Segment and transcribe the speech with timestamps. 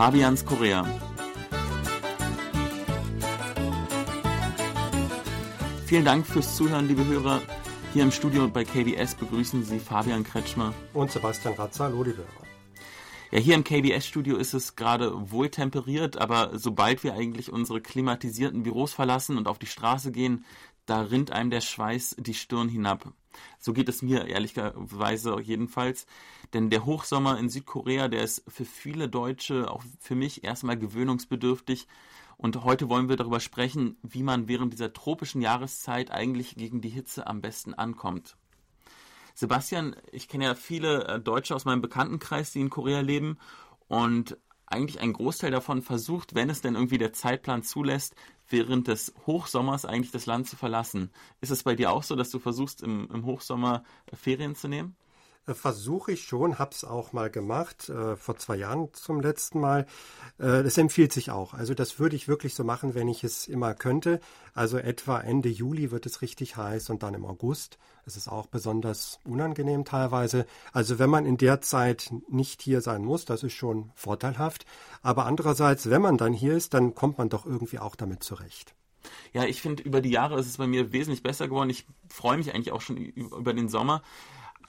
[0.00, 0.86] Fabians Korea.
[5.84, 7.42] Vielen Dank fürs Zuhören, liebe Hörer.
[7.92, 11.84] Hier im Studio bei KBS begrüßen Sie Fabian Kretschmer und Sebastian Ratzer.
[11.84, 12.46] Hallo, liebe Hörer.
[13.30, 18.94] Ja, hier im KBS-Studio ist es gerade wohltemperiert, aber sobald wir eigentlich unsere klimatisierten Büros
[18.94, 20.46] verlassen und auf die Straße gehen,
[20.86, 23.12] da rinnt einem der Schweiß die Stirn hinab.
[23.58, 26.06] So geht es mir ehrlicherweise jedenfalls.
[26.52, 31.86] Denn der Hochsommer in Südkorea, der ist für viele Deutsche, auch für mich, erstmal gewöhnungsbedürftig.
[32.36, 36.88] Und heute wollen wir darüber sprechen, wie man während dieser tropischen Jahreszeit eigentlich gegen die
[36.88, 38.36] Hitze am besten ankommt.
[39.34, 43.38] Sebastian, ich kenne ja viele äh, Deutsche aus meinem Bekanntenkreis, die in Korea leben.
[43.88, 44.38] Und
[44.70, 48.14] eigentlich ein Großteil davon versucht, wenn es denn irgendwie der Zeitplan zulässt,
[48.48, 51.10] während des Hochsommers eigentlich das Land zu verlassen.
[51.40, 54.96] Ist es bei dir auch so, dass du versuchst, im, im Hochsommer Ferien zu nehmen?
[55.46, 59.60] Äh, versuche ich schon, habe es auch mal gemacht, äh, vor zwei Jahren zum letzten
[59.60, 59.86] Mal.
[60.38, 61.54] Äh, das empfiehlt sich auch.
[61.54, 64.20] Also das würde ich wirklich so machen, wenn ich es immer könnte.
[64.54, 67.78] Also etwa Ende Juli wird es richtig heiß und dann im August.
[68.04, 70.46] Es ist auch besonders unangenehm teilweise.
[70.72, 74.66] Also wenn man in der Zeit nicht hier sein muss, das ist schon vorteilhaft.
[75.02, 78.74] Aber andererseits, wenn man dann hier ist, dann kommt man doch irgendwie auch damit zurecht.
[79.32, 81.70] Ja, ich finde, über die Jahre ist es bei mir wesentlich besser geworden.
[81.70, 84.02] Ich freue mich eigentlich auch schon über den Sommer.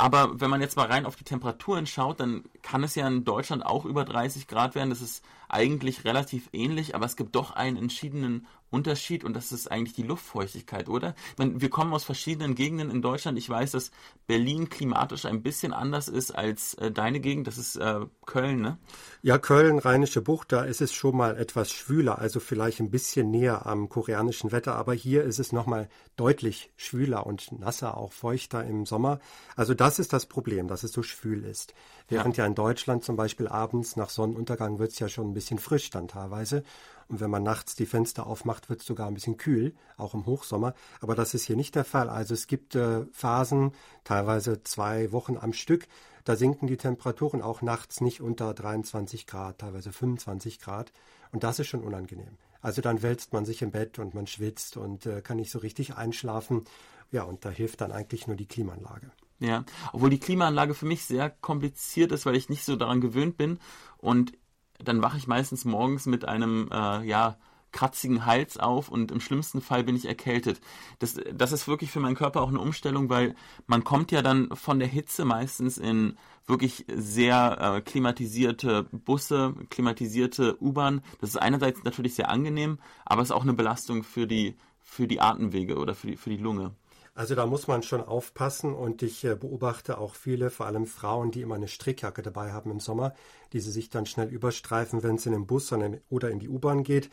[0.00, 3.24] Aber wenn man jetzt mal rein auf die Temperaturen schaut, dann kann es ja in
[3.24, 4.90] Deutschland auch über 30 Grad werden.
[4.90, 9.70] Das ist eigentlich relativ ähnlich, aber es gibt doch einen entschiedenen Unterschied und das ist
[9.70, 11.14] eigentlich die Luftfeuchtigkeit, oder?
[11.36, 13.38] Meine, wir kommen aus verschiedenen Gegenden in Deutschland.
[13.38, 13.90] Ich weiß, dass
[14.26, 17.46] Berlin klimatisch ein bisschen anders ist als äh, deine Gegend.
[17.46, 18.78] Das ist äh, Köln, ne?
[19.22, 23.30] Ja, Köln, Rheinische Bucht, da ist es schon mal etwas schwüler, also vielleicht ein bisschen
[23.30, 28.64] näher am koreanischen Wetter, aber hier ist es nochmal deutlich schwüler und nasser, auch feuchter
[28.64, 29.20] im Sommer.
[29.56, 31.74] Also das ist das Problem, dass es so schwül ist.
[32.08, 35.34] Während ja, ja in Deutschland zum Beispiel abends nach Sonnenuntergang wird es ja schon ein
[35.34, 36.62] bisschen frisch dann teilweise.
[37.08, 40.26] Und wenn man nachts die Fenster aufmacht, wird es sogar ein bisschen kühl, auch im
[40.26, 40.74] Hochsommer.
[41.00, 42.10] Aber das ist hier nicht der Fall.
[42.10, 43.72] Also es gibt äh, Phasen,
[44.04, 45.88] teilweise zwei Wochen am Stück,
[46.28, 50.92] da sinken die Temperaturen auch nachts nicht unter 23 Grad, teilweise 25 Grad.
[51.32, 52.36] Und das ist schon unangenehm.
[52.60, 55.58] Also dann wälzt man sich im Bett und man schwitzt und äh, kann nicht so
[55.58, 56.64] richtig einschlafen.
[57.10, 59.10] Ja, und da hilft dann eigentlich nur die Klimaanlage.
[59.38, 59.64] Ja,
[59.94, 63.58] obwohl die Klimaanlage für mich sehr kompliziert ist, weil ich nicht so daran gewöhnt bin.
[63.96, 64.32] Und
[64.78, 67.36] dann wache ich meistens morgens mit einem, äh, ja,
[67.72, 70.60] kratzigen Hals auf und im schlimmsten Fall bin ich erkältet.
[70.98, 73.34] Das, das ist wirklich für meinen Körper auch eine Umstellung, weil
[73.66, 76.16] man kommt ja dann von der Hitze meistens in
[76.46, 81.02] wirklich sehr äh, klimatisierte Busse, klimatisierte U-Bahn.
[81.20, 85.06] Das ist einerseits natürlich sehr angenehm, aber es ist auch eine Belastung für die, für
[85.06, 86.74] die Atemwege oder für die, für die Lunge.
[87.18, 91.32] Also da muss man schon aufpassen und ich äh, beobachte auch viele, vor allem Frauen,
[91.32, 93.12] die immer eine Strickjacke dabei haben im Sommer,
[93.52, 95.72] die sie sich dann schnell überstreifen, wenn es in den Bus
[96.10, 97.10] oder in die U-Bahn geht.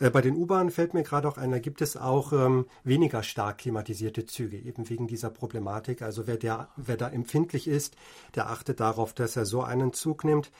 [0.00, 3.22] Äh, bei den U-Bahnen fällt mir gerade auch ein, da gibt es auch ähm, weniger
[3.22, 6.02] stark klimatisierte Züge, eben wegen dieser Problematik.
[6.02, 7.94] Also wer, der, wer da empfindlich ist,
[8.34, 10.50] der achtet darauf, dass er so einen Zug nimmt.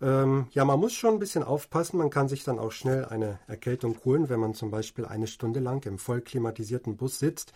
[0.00, 1.98] Ähm, ja, man muss schon ein bisschen aufpassen.
[1.98, 5.60] Man kann sich dann auch schnell eine Erkältung holen, wenn man zum Beispiel eine Stunde
[5.60, 7.52] lang im voll klimatisierten Bus sitzt.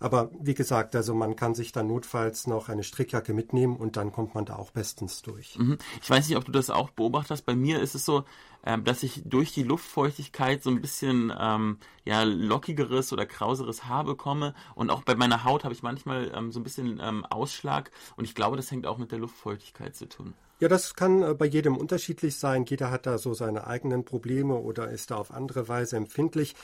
[0.00, 4.12] Aber wie gesagt, also man kann sich dann notfalls noch eine Strickjacke mitnehmen und dann
[4.12, 5.58] kommt man da auch bestens durch.
[5.58, 5.78] Mhm.
[6.02, 7.46] Ich weiß nicht, ob du das auch beobachtest.
[7.46, 8.24] Bei mir ist es so,
[8.64, 14.04] ähm, dass ich durch die Luftfeuchtigkeit so ein bisschen ähm, ja, lockigeres oder krauseres Haar
[14.04, 14.54] bekomme.
[14.74, 17.90] Und auch bei meiner Haut habe ich manchmal ähm, so ein bisschen ähm, Ausschlag.
[18.16, 20.34] Und ich glaube, das hängt auch mit der Luftfeuchtigkeit zu tun.
[20.60, 22.64] Ja, das kann äh, bei jedem unterschiedlich sein.
[22.64, 26.54] Jeder hat da so seine eigenen Probleme oder ist da auf andere Weise empfindlich.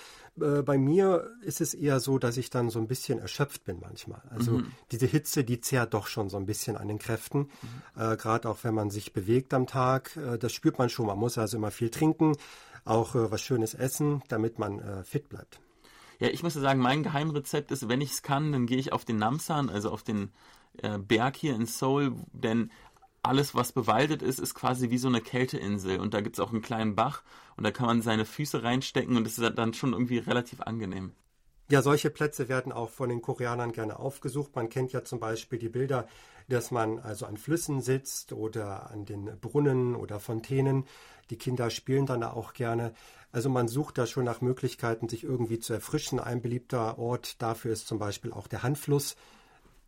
[0.40, 3.80] Äh, bei mir ist es eher so, dass ich dann so ein bisschen erschöpft bin
[3.80, 4.22] manchmal.
[4.30, 4.72] Also mhm.
[4.92, 7.50] diese Hitze, die zehrt doch schon so ein bisschen an den Kräften.
[7.96, 8.02] Mhm.
[8.02, 11.06] Äh, Gerade auch wenn man sich bewegt am Tag, äh, das spürt man schon.
[11.06, 12.36] Man muss also immer viel trinken,
[12.84, 15.60] auch äh, was Schönes essen, damit man äh, fit bleibt.
[16.18, 19.04] Ja, ich muss sagen, mein Geheimrezept ist, wenn ich es kann, dann gehe ich auf
[19.04, 20.30] den Namsan, also auf den
[20.82, 22.70] äh, Berg hier in Seoul, denn
[23.22, 25.98] alles, was bewaldet ist, ist quasi wie so eine Kälteinsel.
[25.98, 27.22] Und da gibt es auch einen kleinen Bach
[27.56, 31.12] und da kann man seine Füße reinstecken und es ist dann schon irgendwie relativ angenehm.
[31.70, 34.56] Ja, solche Plätze werden auch von den Koreanern gerne aufgesucht.
[34.56, 36.08] Man kennt ja zum Beispiel die Bilder,
[36.50, 40.84] dass man also an Flüssen sitzt oder an den Brunnen oder Fontänen.
[41.30, 42.92] Die Kinder spielen dann auch gerne.
[43.32, 46.20] Also man sucht da schon nach Möglichkeiten, sich irgendwie zu erfrischen.
[46.20, 49.16] Ein beliebter Ort dafür ist zum Beispiel auch der Hanfluss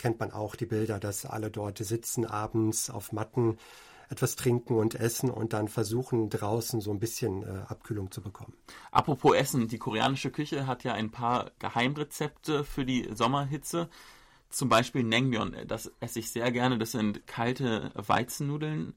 [0.02, 3.56] kennt man auch die Bilder, dass alle dort sitzen abends auf Matten,
[4.10, 8.52] etwas trinken und essen und dann versuchen draußen so ein bisschen äh, Abkühlung zu bekommen.
[8.90, 13.88] Apropos Essen, die koreanische Küche hat ja ein paar Geheimrezepte für die Sommerhitze.
[14.52, 16.78] Zum Beispiel Naengmyeon, das esse ich sehr gerne.
[16.78, 18.94] Das sind kalte Weizennudeln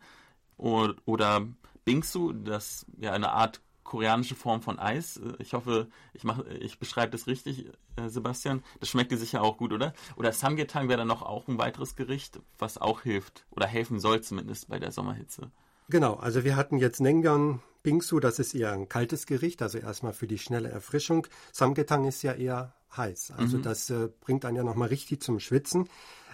[0.57, 1.48] oder
[1.86, 5.22] Bingsu, das ja eine Art koreanische Form von Eis.
[5.40, 8.63] Ich hoffe, ich mache, ich beschreibe das richtig, äh, Sebastian.
[8.80, 9.94] Das schmeckt dir sicher auch gut, oder?
[10.18, 14.22] Oder Samgyetang wäre dann noch auch ein weiteres Gericht, was auch hilft oder helfen soll
[14.22, 15.51] zumindest bei der Sommerhitze.
[15.88, 20.13] Genau, also wir hatten jetzt Nengyang Bingsu, das ist eher ein kaltes Gericht, also erstmal
[20.13, 21.28] für die schnelle Erfrischung.
[21.51, 23.63] Samgyetang ist ja eher heiß, also mhm.
[23.63, 25.89] das äh, bringt einen ja nochmal richtig zum Schwitzen,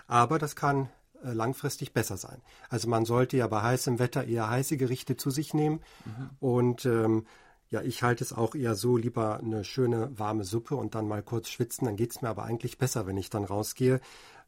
[0.08, 0.90] aber das kann
[1.24, 2.42] äh, langfristig besser sein.
[2.70, 6.30] Also man sollte ja bei heißem Wetter eher heiße Gerichte zu sich nehmen mhm.
[6.40, 7.26] und ähm,
[7.72, 11.24] ja, ich halte es auch eher so, lieber eine schöne warme Suppe und dann mal
[11.24, 11.86] kurz schwitzen.
[11.86, 14.02] Dann geht es mir aber eigentlich besser, wenn ich dann rausgehe.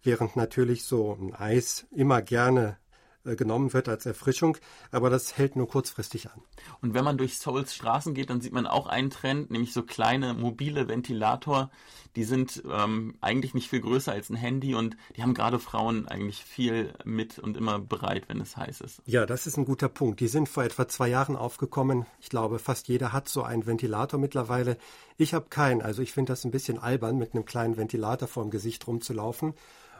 [0.03, 2.77] Während natürlich so ein Eis immer gerne
[3.23, 4.57] genommen wird als Erfrischung,
[4.91, 6.41] aber das hält nur kurzfristig an.
[6.81, 9.83] Und wenn man durch Souls Straßen geht, dann sieht man auch einen Trend, nämlich so
[9.83, 11.71] kleine mobile Ventilator.
[12.15, 16.07] Die sind ähm, eigentlich nicht viel größer als ein Handy und die haben gerade Frauen
[16.07, 19.01] eigentlich viel mit und immer bereit, wenn es heiß ist.
[19.05, 20.19] Ja, das ist ein guter Punkt.
[20.19, 22.05] Die sind vor etwa zwei Jahren aufgekommen.
[22.19, 24.77] Ich glaube, fast jeder hat so einen Ventilator mittlerweile.
[25.17, 28.43] Ich habe keinen, also ich finde das ein bisschen albern, mit einem kleinen Ventilator vor
[28.43, 29.53] dem Gesicht rumzulaufen.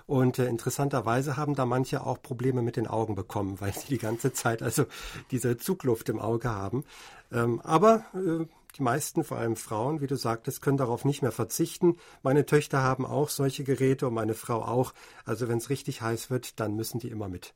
[0.06, 3.98] Und äh, interessanterweise haben da manche auch Probleme mit den Augen bekommen, weil sie die
[3.98, 4.86] ganze Zeit also
[5.32, 6.84] diese Zugluft im Auge haben.
[7.32, 8.46] Ähm, aber äh,
[8.78, 11.98] die meisten, vor allem Frauen, wie du sagtest, können darauf nicht mehr verzichten.
[12.24, 14.94] Meine Töchter haben auch solche Geräte und meine Frau auch.
[15.26, 17.54] Also wenn es richtig heiß wird, dann müssen die immer mit.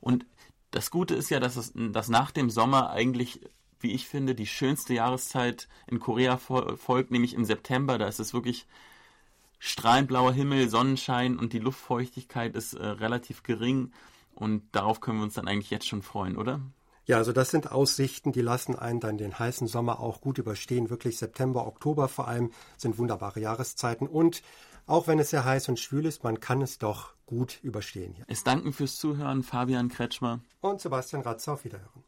[0.00, 0.24] Und
[0.70, 3.40] das Gute ist ja, dass es dass nach dem Sommer eigentlich
[3.82, 7.98] wie ich finde, die schönste Jahreszeit in Korea folgt, nämlich im September.
[7.98, 8.66] Da ist es wirklich
[9.64, 13.92] strahlend blauer Himmel, Sonnenschein und die Luftfeuchtigkeit ist äh, relativ gering.
[14.34, 16.60] Und darauf können wir uns dann eigentlich jetzt schon freuen, oder?
[17.06, 20.90] Ja, also das sind Aussichten, die lassen einen dann den heißen Sommer auch gut überstehen.
[20.90, 24.08] Wirklich September, Oktober vor allem sind wunderbare Jahreszeiten.
[24.08, 24.42] Und
[24.86, 28.24] auch wenn es sehr heiß und schwül ist, man kann es doch gut überstehen hier.
[28.26, 31.52] Es danken fürs Zuhören Fabian Kretschmer und Sebastian Ratzer.
[31.52, 32.01] Auf Wiederhören.